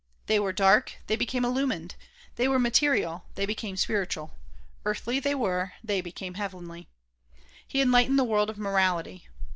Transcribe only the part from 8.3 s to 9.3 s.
of morality.